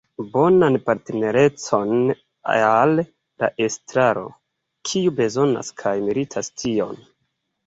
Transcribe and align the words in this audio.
Bonan 0.35 0.75
partnerecon 0.85 1.91
al 2.53 2.95
la 3.03 3.51
Estraro, 3.67 4.25
kiu 4.91 5.15
bezonas 5.21 5.71
kaj 5.85 5.95
meritas 6.09 6.53
tion. 6.65 7.01